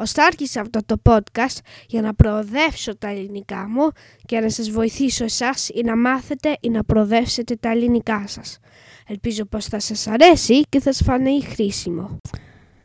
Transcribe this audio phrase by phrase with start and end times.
[0.00, 3.88] Ωστά άρχισα αυτό το podcast για να προοδεύσω τα ελληνικά μου
[4.26, 8.58] και να σας βοηθήσω εσάς ή να μάθετε ή να προοδεύσετε τα ελληνικά σας.
[9.06, 12.18] Ελπίζω πως θα σας αρέσει και θα σας φανεί χρήσιμο.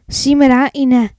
[0.08, 1.10] Σήμερα είναι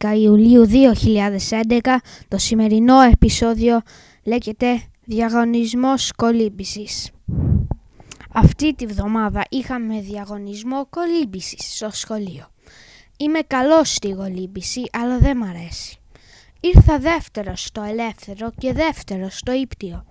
[0.00, 3.80] 10 Ιουλίου 2011, το σημερινό επεισόδιο
[4.24, 7.10] λέγεται Διαγωνισμός κολύμπησης.
[8.32, 12.51] Αυτή τη βδομάδα είχαμε διαγωνισμό κολύμπησης στο σχολείο.
[13.22, 15.98] Είμαι καλός στη κολύμπηση, αλλά δεν μ' αρέσει.
[16.60, 20.04] Ήρθα δεύτερος στο ελεύθερο και δεύτερος στο ύπτιο.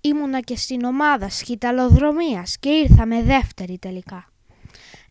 [0.00, 4.32] Ήμουνα και στην ομάδα σκηταλοδρομίας και ήρθαμε δεύτερη τελικά.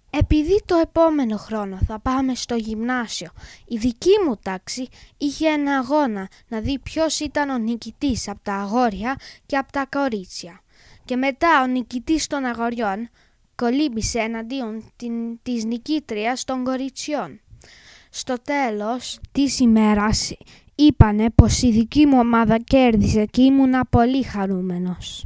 [0.10, 3.30] Επειδή το επόμενο χρόνο θα πάμε στο γυμνάσιο,
[3.68, 8.54] η δική μου τάξη είχε ένα αγώνα να δει ποιος ήταν ο νικητής από τα
[8.54, 10.62] αγόρια και από τα κορίτσια.
[11.06, 13.10] Και μετά ο νικητής των αγοριών
[13.60, 17.40] κολύμπησε εναντίον την, της νικήτριας των κοριτσιών.
[18.10, 20.32] Στο τέλος της ημέρας
[20.76, 25.26] είπανε πως η δική μου ομάδα κέρδισε και ήμουνα πολύ χαρούμενος.